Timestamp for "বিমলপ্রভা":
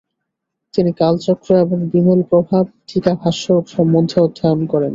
1.93-2.57